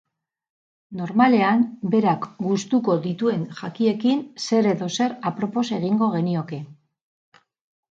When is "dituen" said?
3.05-3.45